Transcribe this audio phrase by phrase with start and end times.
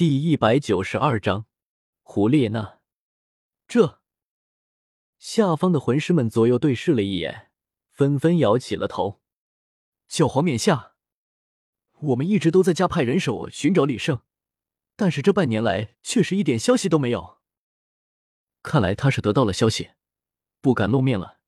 [0.00, 1.44] 第一百九十二章，
[2.00, 2.78] 胡列娜。
[3.68, 4.00] 这
[5.18, 7.50] 下方的魂师们左右对视了一眼，
[7.90, 9.20] 纷纷摇起了头。
[10.08, 10.94] 教皇冕下，
[11.98, 14.22] 我们一直都在加派人手寻找李胜，
[14.96, 17.36] 但是这半年来确实一点消息都没有。
[18.62, 19.90] 看来他是得到了消息，
[20.62, 21.40] 不敢露面了，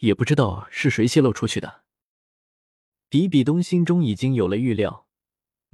[0.00, 1.84] 也不知道是谁泄露出去的。
[3.08, 5.03] 比比东心中已经有了预料。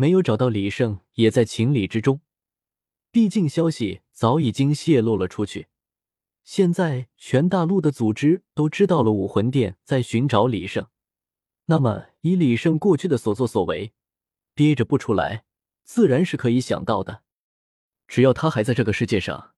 [0.00, 2.22] 没有找到李胜也在情理之中，
[3.10, 5.66] 毕竟消息早已经泄露了出去。
[6.42, 10.86] 现在全大陆的组织都知道了武魂殿在寻找李胜，
[11.66, 13.92] 那么以李胜过去的所作所为，
[14.54, 15.44] 憋着不出来，
[15.84, 17.20] 自然是可以想到的。
[18.08, 19.52] 只要他还在这个世界上，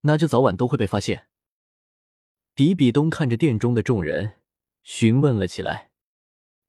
[0.00, 1.28] 那就早晚都会被发现。
[2.52, 4.40] 比比东看着殿中的众人，
[4.82, 5.92] 询问了起来：“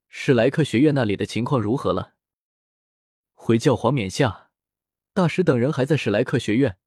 [0.06, 2.12] 史莱克学院那里的情况如何了？”
[3.46, 4.50] 回教皇冕下，
[5.12, 6.78] 大使等人还在史莱克学院，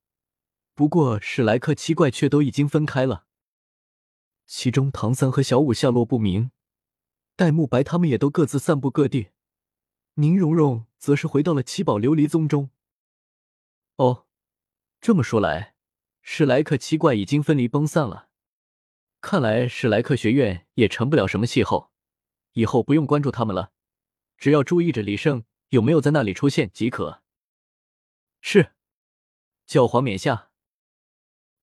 [0.75, 3.27] 不过史莱克七怪却都已经分开了。
[4.45, 6.51] 其中唐三和小五下落不明，
[7.37, 9.29] 戴沐白他们也都各自散布各地。
[10.15, 12.71] 宁荣荣则是回到了七宝琉璃宗中。
[13.95, 14.27] 哦，
[14.99, 15.75] 这么说来，
[16.21, 18.27] 史莱克七怪已经分离崩散了。
[19.21, 21.93] 看来史莱克学院也成不了什么气候，
[22.51, 23.71] 以后不用关注他们了，
[24.37, 25.45] 只要注意着李胜。
[25.69, 27.21] 有没有在那里出现即可。
[28.41, 28.73] 是，
[29.65, 30.49] 教皇冕下。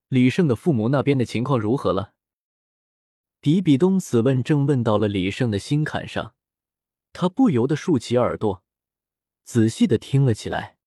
[0.08, 2.14] 李胜的父母那边的情况如何了？
[3.40, 6.34] 比比东此问正问到了李胜的心坎上，
[7.12, 8.62] 他不由得竖起耳朵，
[9.42, 10.78] 仔细的听了起来。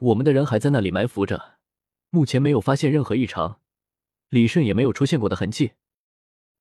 [0.00, 1.58] 我们的人还在那里埋伏着，
[2.10, 3.60] 目前没有发现任何异常，
[4.30, 5.74] 李胜也没有出现过的痕迹。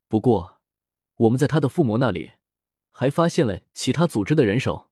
[0.07, 0.61] 不过，
[1.15, 2.33] 我们在他的父母那里
[2.91, 4.90] 还发现了其他组织的人手。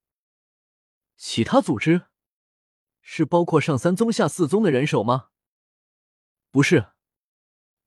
[1.19, 2.03] 其他组织
[3.01, 5.31] 是包括上三宗下四宗的人手吗？
[6.49, 6.91] 不是，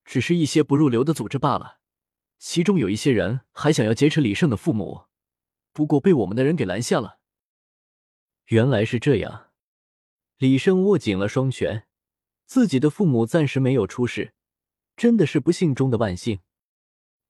[0.04, 1.80] 只是一些不入流的组织罢了。
[2.38, 5.06] 其中有一些人还想要劫持李胜的父母，
[5.72, 7.20] 不过被我们的人给拦下了。
[8.48, 9.50] 原来是这样，
[10.36, 11.86] 李胜握紧了双拳，
[12.44, 14.34] 自己的父母暂时没有出事，
[14.94, 16.40] 真的是不幸中的万幸。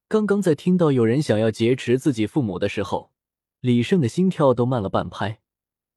[0.09, 3.13] 刚刚在听到有人想要劫持自己父母的时候，
[3.61, 5.39] 李胜的心跳都慢了半拍。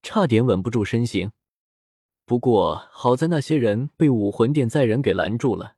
[0.06, 1.32] 差点稳不住身形，
[2.24, 5.74] 不过好在那些人被武魂殿在人给拦住了，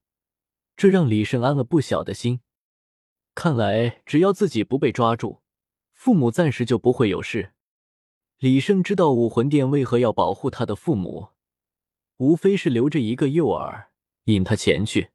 [0.76, 2.42] 这让李胜安了不小的心。
[3.34, 5.40] 看来只要自己不被抓住，
[5.94, 7.54] 父母暂时就不会有事。
[8.36, 11.28] 李胜知道武魂殿为何要保护他的父母，
[12.18, 13.86] 无非是留着一个诱饵，
[14.24, 15.08] 引他前去。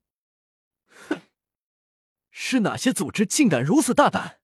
[0.87, 1.21] 哼，
[2.31, 4.39] 是哪些组织竟敢如此大胆？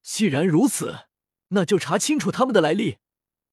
[0.00, 1.08] 既然如此，
[1.48, 2.96] 那就查清楚他们的来历。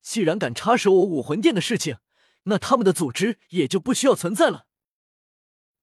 [0.10, 1.98] 既然敢插手我武魂殿的事情，
[2.44, 4.66] 那他们的组织也就不需要存在了。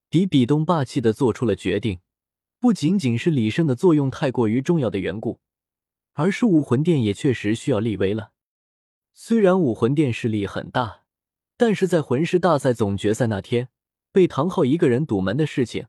[0.09, 2.01] 比比东霸气的做出了决定，
[2.59, 5.41] 不仅仅是李胜的作用太过于重要的缘故，
[6.15, 8.31] 而是武魂殿也确实需要立威了。
[9.13, 11.03] 虽然武魂殿势力很大，
[11.59, 13.69] 但是在魂师大赛总决赛那天
[14.11, 15.89] 被唐昊一个人堵门的事情，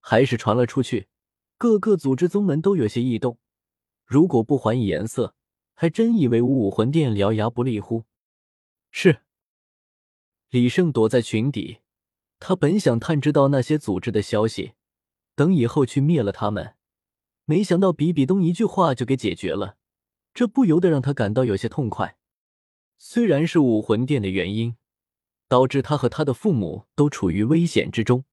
[0.00, 1.06] 还是传了出去，
[1.56, 3.38] 各个组织宗门都有些异动。
[4.04, 5.36] 如果不还以颜色，
[5.74, 8.04] 还真以为武魂殿獠牙不利乎？
[8.90, 9.22] 是。
[10.50, 11.78] 李胜躲在群底，
[12.38, 14.74] 他本想探知到那些组织的消息，
[15.34, 16.76] 等以后去灭了他们。
[17.44, 19.76] 没想到比比东一句话就给解决了，
[20.32, 22.16] 这不由得让他感到有些痛快。
[22.96, 24.76] 虽然是武魂殿的原因，
[25.48, 28.24] 导致他和他的父母都处于危险之中，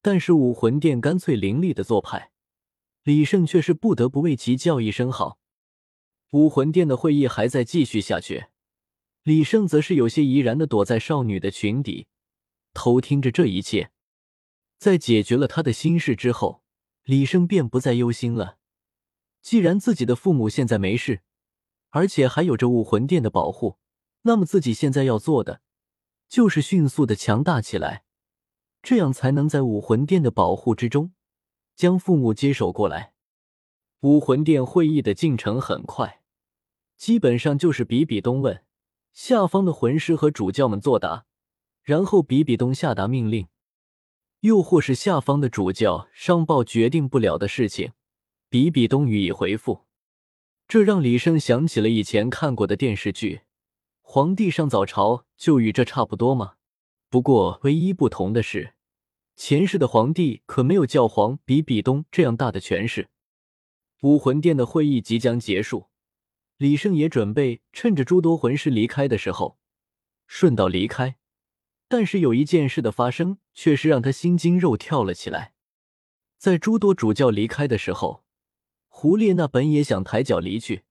[0.00, 2.32] 但是武魂殿干脆凌厉的做派，
[3.02, 5.38] 李胜却是不得不为其叫一声好。
[6.34, 8.46] 武魂殿的会议还在继续下去，
[9.22, 12.08] 李胜则是有些怡然的躲在少女的裙底，
[12.72, 13.92] 偷听着这一切。
[14.76, 16.64] 在解决了他的心事之后，
[17.04, 18.58] 李胜便不再忧心了。
[19.42, 21.20] 既然自己的父母现在没事，
[21.90, 23.78] 而且还有着武魂殿的保护，
[24.22, 25.60] 那么自己现在要做的
[26.28, 28.02] 就是迅速的强大起来，
[28.82, 31.12] 这样才能在武魂殿的保护之中
[31.76, 33.14] 将父母接手过来。
[34.00, 36.22] 武魂殿会议的进程很快。
[36.96, 38.64] 基本上就是比比东问，
[39.12, 41.26] 下方的魂师和主教们作答，
[41.82, 43.48] 然后比比东下达命令，
[44.40, 47.92] 又或是下方的主教上报决定不了的事情，
[48.48, 49.84] 比比东予以回复。
[50.66, 53.36] 这让李胜想起了以前看过的电视剧
[54.00, 56.54] 《皇帝上早朝》，就与这差不多吗？
[57.10, 58.74] 不过唯一不同的是，
[59.36, 63.10] 前世的皇帝可没有教皇比比东这样大的权势。
[64.02, 65.88] 武魂殿的会议即将结束。
[66.56, 69.58] 李胜也准备趁着诸多魂师离开的时候，
[70.26, 71.16] 顺道离开。
[71.88, 75.54] 但是有一件事的发生，却是让他心惊肉跳了起来。
[76.38, 78.24] 在诸多主教离开的时候，
[78.88, 80.84] 胡列娜本也想抬脚离去，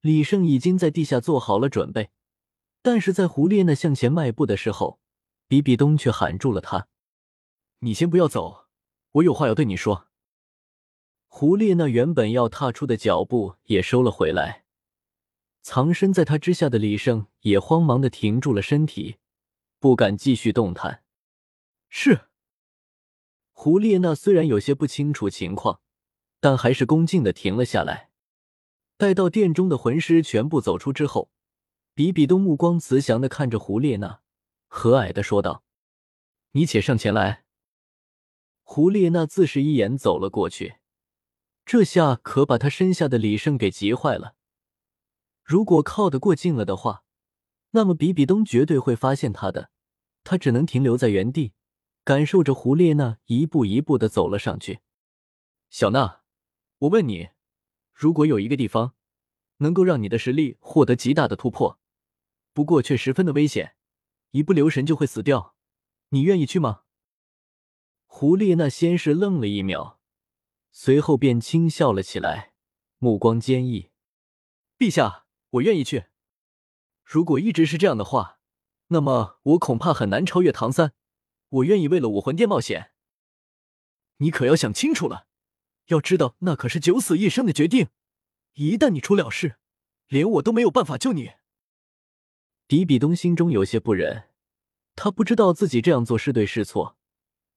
[0.00, 2.10] 李胜已经在地下做好了准备。
[2.82, 5.00] 但是在胡列娜向前迈步的时候，
[5.46, 6.88] 比比东却喊住了他
[7.80, 8.66] ：“你先不要走，
[9.12, 10.08] 我有话要对你说。”
[11.28, 14.61] 胡列娜原本要踏出的脚步也收了回来，
[15.62, 19.16] 藏身在他之下的李胜也慌忙的停住了身体。
[19.78, 21.02] 不敢继续动弹。
[21.88, 22.28] 是。
[23.50, 25.80] 胡列娜虽然有些不清楚情况，
[26.40, 28.10] 但还是恭敬的停了下来。
[28.96, 31.30] 待到殿中的魂师全部走出之后，
[31.94, 34.20] 比比东目光慈祥的看着胡列娜，
[34.68, 35.64] 和蔼的说道
[36.52, 37.44] ：“你且上前来。”
[38.62, 40.76] 胡列娜自是一眼走了过去，
[41.64, 44.34] 这下可把他身下的李胜给急坏了。
[45.42, 47.04] 如果靠得过近了的话，
[47.70, 49.70] 那么比比东绝对会发现他的。
[50.24, 51.54] 他只能停留在原地，
[52.04, 54.80] 感受着胡列娜一步一步的走了上去。
[55.68, 56.22] 小娜，
[56.78, 57.30] 我问你，
[57.92, 58.94] 如果有一个地方
[59.56, 61.80] 能够让你的实力获得极大的突破，
[62.52, 63.74] 不过却十分的危险，
[64.30, 65.56] 一不留神就会死掉，
[66.10, 66.82] 你愿意去吗？
[68.06, 69.98] 胡列娜先是愣了一秒，
[70.70, 72.52] 随后便轻笑了起来，
[72.98, 73.90] 目光坚毅
[74.78, 75.21] ：“陛下，
[75.52, 76.06] 我愿意去。
[77.04, 78.40] 如果一直是这样的话。”
[78.92, 80.92] 那么我恐怕很难超越唐三。
[81.48, 82.90] 我愿意为了武魂殿冒险。
[84.18, 85.26] 你可要想清楚了，
[85.86, 87.88] 要知道那可是九死一生的决定。
[88.52, 89.56] 一旦你出了事，
[90.08, 91.32] 连我都没有办法救你。
[92.66, 94.28] 比比东心中有些不忍，
[94.94, 96.98] 他不知道自己这样做是对是错，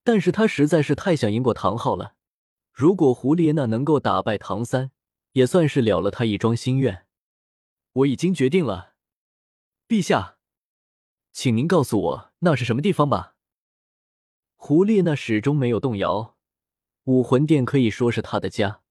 [0.06, 2.16] 但是他实在是太想赢过唐昊了。
[2.72, 4.92] 如果胡列娜能够打败唐三，
[5.34, 7.05] 也算是了了他一桩心愿。
[7.96, 8.94] 我已经决定了，
[9.88, 10.38] 陛下。
[11.32, 13.36] 请您告诉我那是什么地方吧。
[14.56, 16.36] 胡列娜始终没有动摇，
[17.06, 18.82] 武魂殿可以说是他的家，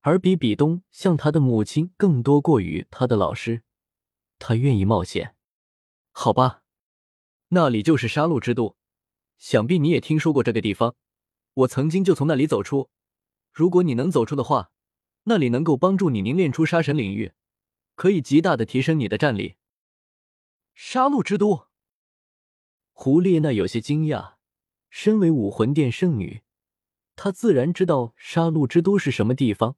[0.00, 3.64] 而比比东像他的母亲，更多过于他的老师。
[4.38, 5.36] 他愿意冒险，
[6.12, 6.62] 好吧，
[7.48, 8.78] 那里就是杀戮之都，
[9.36, 10.96] 想必你也听说过这个地方。
[11.52, 12.88] 我曾经就从那里走出，
[13.52, 14.70] 如果你能走出的话，
[15.24, 17.32] 那里能够帮助你凝练出杀神领域，
[17.94, 19.56] 可以极大的提升你的战力。
[20.74, 21.68] 杀戮之都，
[22.92, 24.34] 胡列娜有些惊讶。
[24.88, 26.42] 身为武魂殿圣女，
[27.16, 29.76] 她自然知道杀戮之都是什么地方。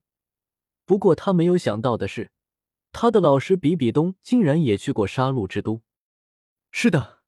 [0.85, 2.33] 不过她没有想到的是，
[2.91, 5.83] 她的老师比比东竟然也去过杀戮之都。
[6.73, 7.23] 是的，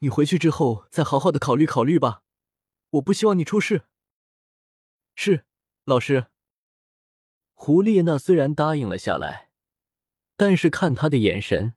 [0.00, 2.24] 你回去之后再好好的考虑考虑吧。
[2.90, 3.86] 我不希望你出事。
[5.14, 5.46] 是，
[5.84, 6.26] 老师。
[7.54, 9.47] 胡列娜虽然答应了下来，
[10.38, 11.74] 但是看他的眼神。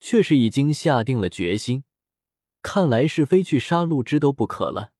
[0.00, 1.82] 却是已经下定了决心，
[2.62, 4.92] 看来是非去杀戮之都不可了。